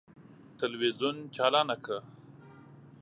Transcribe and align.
تلویزون 0.59 1.15
چالانه 1.35 1.75
کړه! 1.83 1.99